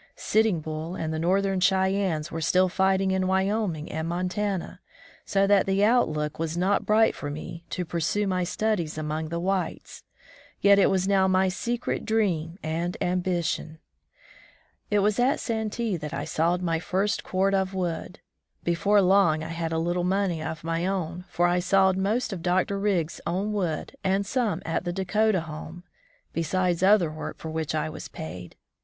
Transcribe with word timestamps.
Sitting 0.15 0.61
Bull 0.61 0.95
and 0.95 1.13
the 1.13 1.19
Northern 1.19 1.59
Cheyennes 1.59 2.31
were 2.31 2.41
still 2.41 2.69
fighting 2.69 3.11
in 3.11 3.27
Wyoming 3.27 3.91
and 3.91 4.07
Montana, 4.07 4.79
so 5.25 5.45
that 5.45 5.67
the 5.67 5.85
outlook 5.85 6.39
was 6.39 6.57
not 6.57 6.87
bright 6.87 7.13
for 7.13 7.29
me 7.29 7.65
to 7.69 7.85
piu 7.85 7.99
sue 7.99 8.25
my 8.25 8.43
studies 8.43 8.97
among 8.97 9.29
the 9.29 9.39
whites, 9.39 10.01
yet 10.59 10.79
it 10.79 10.89
was 10.89 11.07
now 11.07 11.27
my 11.27 11.49
secret 11.49 12.03
dream 12.03 12.57
and 12.63 12.97
ambi 12.99 13.45
tion. 13.45 13.77
It 14.89 15.03
was 15.05 15.19
at 15.19 15.39
Santee 15.39 15.97
that 15.97 16.15
I 16.15 16.25
sawed 16.25 16.63
my 16.63 16.79
first 16.79 17.23
cord 17.23 17.53
of 17.53 17.75
wood. 17.75 18.21
Before 18.63 19.03
long 19.03 19.43
I 19.43 19.49
had 19.49 19.71
a 19.71 19.77
little 19.77 20.03
money 20.03 20.41
of 20.41 20.63
my 20.63 20.87
own, 20.87 21.25
for 21.29 21.45
I 21.45 21.59
sawed 21.59 21.95
most 21.95 22.33
of 22.33 22.41
Dr. 22.41 22.79
Riggs's 22.79 23.21
own 23.27 23.53
wood 23.53 23.95
and 24.03 24.25
some 24.25 24.63
at 24.65 24.83
the 24.83 24.93
Dakota 24.93 25.41
Home, 25.41 25.83
besides 26.33 26.81
other 26.81 27.11
work 27.11 27.37
for 27.37 27.51
which 27.51 27.75
I 27.75 27.87
was 27.87 28.07
paid. 28.07 28.55